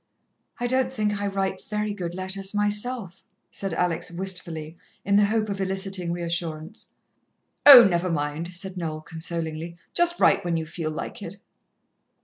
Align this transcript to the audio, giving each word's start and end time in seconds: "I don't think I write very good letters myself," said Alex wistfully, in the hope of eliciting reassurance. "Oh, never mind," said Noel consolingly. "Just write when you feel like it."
"I 0.59 0.65
don't 0.65 0.91
think 0.91 1.21
I 1.21 1.27
write 1.27 1.61
very 1.69 1.93
good 1.93 2.15
letters 2.15 2.55
myself," 2.55 3.21
said 3.51 3.71
Alex 3.75 4.09
wistfully, 4.09 4.75
in 5.05 5.15
the 5.15 5.25
hope 5.25 5.47
of 5.47 5.61
eliciting 5.61 6.11
reassurance. 6.11 6.95
"Oh, 7.67 7.83
never 7.83 8.09
mind," 8.09 8.55
said 8.55 8.77
Noel 8.77 9.01
consolingly. 9.01 9.77
"Just 9.93 10.19
write 10.19 10.43
when 10.43 10.57
you 10.57 10.65
feel 10.65 10.89
like 10.89 11.21
it." 11.21 11.37